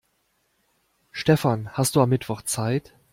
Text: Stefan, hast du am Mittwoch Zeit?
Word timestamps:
Stefan, 1.11 1.69
hast 1.73 1.95
du 1.95 2.01
am 2.01 2.09
Mittwoch 2.09 2.41
Zeit? 2.41 2.95